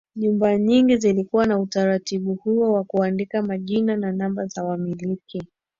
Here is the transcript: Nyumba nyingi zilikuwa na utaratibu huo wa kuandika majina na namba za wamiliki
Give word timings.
Nyumba 0.15 0.57
nyingi 0.57 0.97
zilikuwa 0.97 1.45
na 1.45 1.59
utaratibu 1.59 2.35
huo 2.35 2.73
wa 2.73 2.83
kuandika 2.83 3.41
majina 3.41 3.95
na 3.97 4.11
namba 4.11 4.45
za 4.45 4.63
wamiliki 4.63 5.43